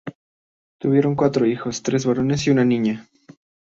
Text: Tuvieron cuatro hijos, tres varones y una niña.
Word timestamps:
Tuvieron 0.81 1.13
cuatro 1.15 1.45
hijos, 1.45 1.83
tres 1.83 2.07
varones 2.07 2.47
y 2.47 2.49
una 2.49 2.65
niña. 2.65 3.05